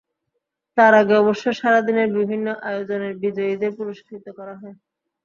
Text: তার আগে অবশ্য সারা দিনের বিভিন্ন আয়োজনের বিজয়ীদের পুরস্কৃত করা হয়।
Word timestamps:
তার 0.77 0.93
আগে 1.01 1.13
অবশ্য 1.17 1.45
সারা 1.59 1.79
দিনের 1.87 2.09
বিভিন্ন 2.17 2.47
আয়োজনের 2.63 3.13
বিজয়ীদের 3.23 3.71
পুরস্কৃত 3.77 4.25
করা 4.37 4.55
হয়। 4.61 4.75